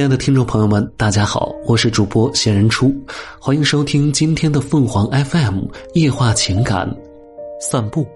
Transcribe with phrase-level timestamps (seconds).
[0.00, 2.90] 亲爱的听众朋友们，大家好，我是主播闲人初，
[3.38, 6.90] 欢迎收听今天的凤凰 FM 夜话情感
[7.60, 8.06] 散步，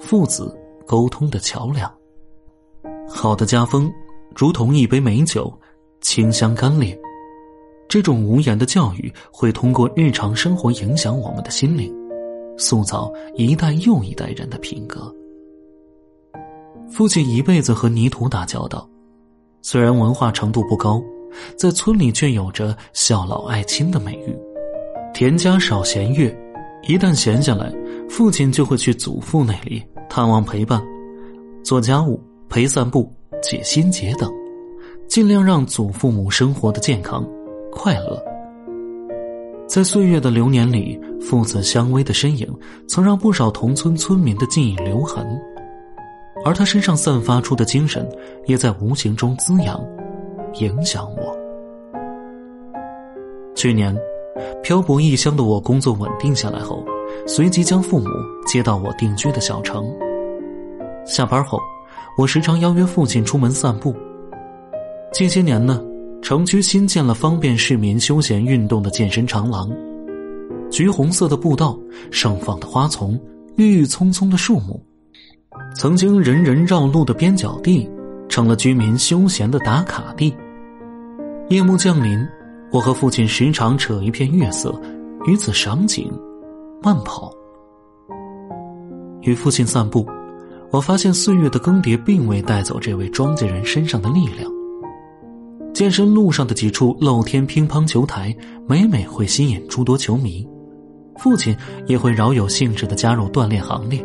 [0.00, 1.92] 父子沟通的桥梁。
[3.06, 3.92] 好的家风
[4.34, 5.52] 如同一杯美酒，
[6.00, 6.98] 清香甘冽。
[7.90, 11.94] 这种无言的教育会通过日常生活影响我们的心灵，
[12.56, 15.14] 塑造一代又一代人的品格。
[16.90, 18.88] 父亲一辈子和泥土打交道。
[19.62, 21.00] 虽然文化程度不高，
[21.56, 24.36] 在村里却有着孝老爱亲的美誉。
[25.14, 26.36] 田家少闲月，
[26.88, 27.72] 一旦闲下来，
[28.08, 30.82] 父亲就会去祖父那里探望陪伴，
[31.62, 33.08] 做家务、陪散步、
[33.40, 34.28] 解心结等，
[35.06, 37.24] 尽量让祖父母生活的健康、
[37.70, 38.20] 快乐。
[39.68, 42.46] 在岁月的流年里，父子相偎的身影，
[42.88, 45.24] 曾让不少同村村民的记忆留痕。
[46.44, 48.08] 而他身上散发出的精神，
[48.46, 49.80] 也在无形中滋养、
[50.60, 51.36] 影响我。
[53.54, 53.96] 去年，
[54.62, 56.84] 漂泊异乡的我工作稳定下来后，
[57.26, 58.08] 随即将父母
[58.46, 59.84] 接到我定居的小城。
[61.04, 61.60] 下班后，
[62.18, 63.94] 我时常邀约父亲出门散步。
[65.12, 65.80] 近些年呢，
[66.22, 69.70] 城区新建了方便市民休闲运动的健身长廊，
[70.70, 71.78] 橘红色的步道，
[72.10, 73.18] 盛放的花丛，
[73.56, 74.82] 郁郁葱葱的树木。
[75.74, 77.88] 曾经人人绕路的边角地，
[78.28, 80.34] 成了居民休闲的打卡地。
[81.48, 82.26] 夜幕降临，
[82.70, 84.74] 我和父亲时常扯一片月色，
[85.26, 86.10] 于此赏景、
[86.82, 87.32] 慢跑。
[89.22, 90.06] 与父亲散步，
[90.70, 94.50] 我发现岁月的更迭并未带走这位庄稼人身上的力量。
[95.74, 98.34] 健身路上的几处露天乒乓球台，
[98.66, 100.46] 每每会吸引诸多球迷，
[101.16, 101.56] 父亲
[101.86, 104.04] 也会饶有兴致的加入锻炼行列。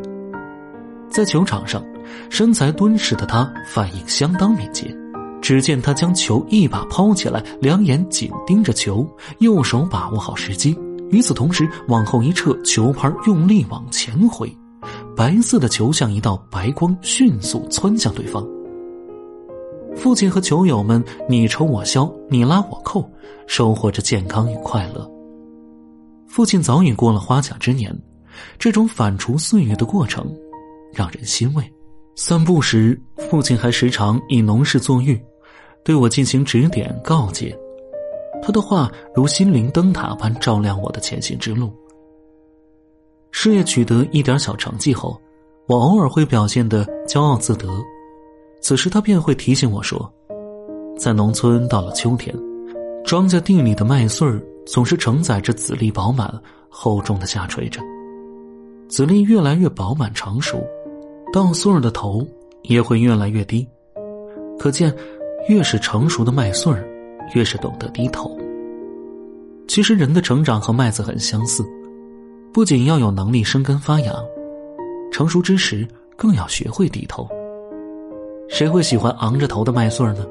[1.10, 1.84] 在球场上，
[2.30, 4.96] 身材敦实的他反应相当敏捷。
[5.42, 9.08] 只见他将球一把抛起来，两眼紧盯着球，
[9.40, 10.78] 右手把握好时机。
[11.10, 14.52] 与此同时，往后一撤，球拍用力往前挥，
[15.16, 18.46] 白色的球像一道白光，迅速窜向对方。
[19.96, 23.10] 父亲和球友们你抽我削，你拉我扣，
[23.48, 25.10] 收获着健康与快乐。
[26.28, 27.96] 父亲早已过了花甲之年，
[28.60, 30.30] 这种反刍岁月的过程。
[30.98, 31.64] 让人欣慰。
[32.16, 33.00] 散步时，
[33.30, 35.22] 父亲还时常以农事作喻，
[35.86, 37.56] 对我进行指点告诫。
[38.42, 41.72] 他的话如心灵灯塔般照亮我的前行之路。
[43.30, 45.22] 事业取得一点小成绩后，
[45.68, 47.68] 我偶尔会表现的骄傲自得。
[48.62, 50.12] 此时他便会提醒我说
[50.98, 52.36] ：“在农村，到了秋天，
[53.06, 56.34] 庄稼地里的麦穗儿总是承载着籽粒饱满、
[56.68, 57.80] 厚重的下垂着，
[58.90, 60.66] 籽粒越来越饱满成熟。”
[61.34, 62.26] 稻穗儿的头
[62.64, 63.68] 也会越来越低，
[64.58, 64.94] 可见，
[65.50, 66.88] 越是成熟的麦穗儿，
[67.36, 68.36] 越是懂得低头。
[69.68, 71.64] 其实，人的成长和麦子很相似，
[72.54, 74.14] 不仅要有能力生根发芽，
[75.12, 77.28] 成熟之时更要学会低头。
[78.48, 80.26] 谁会喜欢昂着头的麦穗儿呢？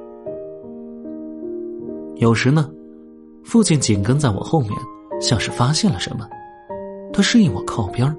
[2.16, 2.70] 有时呢，
[3.44, 4.72] 父亲紧跟在我后面，
[5.20, 6.26] 像是发现了什么，
[7.12, 8.16] 他示意我靠边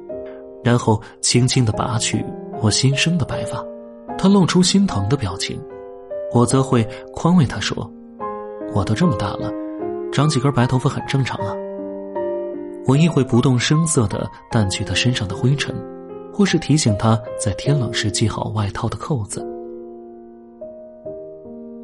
[0.64, 2.24] 然后轻轻的拔去。
[2.60, 3.64] 我新生的白发，
[4.18, 5.62] 他露出心疼的表情，
[6.34, 7.90] 我则会宽慰他说
[8.74, 9.52] ：“我都这么大了，
[10.12, 11.56] 长几根白头发很正常啊。”
[12.88, 15.76] 我亦会不动声色的掸去他身上的灰尘，
[16.34, 19.46] 或是提醒他在天冷时系好外套的扣子。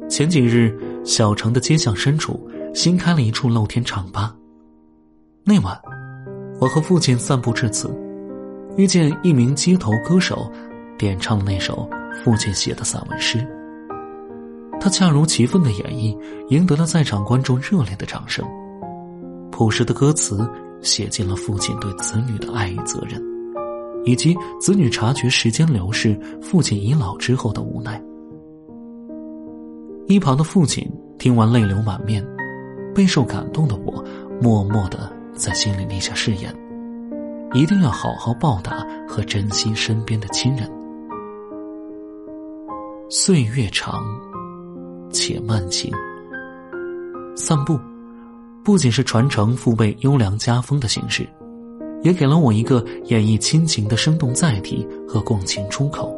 [0.08, 2.40] 前几日，小城的街巷深处
[2.74, 4.34] 新开了一处露天唱吧。
[5.44, 5.78] 那晚，
[6.60, 7.94] 我和父亲散步至此。
[8.76, 10.50] 遇见一名街头歌手，
[11.04, 11.86] 点唱了那首
[12.24, 13.46] 父亲写的散文诗。
[14.80, 18.42] 他恰如其分的演绎，赢得了在场观众热烈的掌声。
[19.50, 20.50] 朴实的歌词
[20.80, 23.22] 写尽了父亲对子女的爱与责任，
[24.04, 28.02] 以及子女察觉时间流逝、父亲已老之后的无奈。
[30.06, 32.26] 一旁的父亲听完泪流满面，
[32.94, 34.02] 备受感动的我，
[34.40, 36.54] 默默的在心里立下誓言。
[37.52, 40.68] 一定要好好报答和珍惜身边的亲人。
[43.16, 44.04] 岁月长，
[45.12, 45.88] 且慢行。
[47.36, 47.78] 散步，
[48.64, 51.24] 不仅是传承父辈优良家风的形式，
[52.02, 56.12] 也给了我一个演绎亲情的生动载体和共情出口。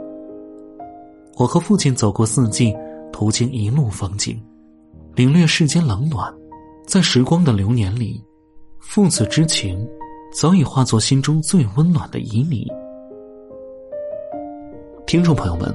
[1.36, 2.74] 我和父亲走过四季，
[3.12, 4.42] 途经一路风景，
[5.14, 6.34] 领略世间冷暖，
[6.86, 8.24] 在时光的流年里，
[8.80, 9.86] 父子之情。
[10.32, 12.66] 早已化作心中最温暖的旖旎。
[15.06, 15.74] 听众朋友们，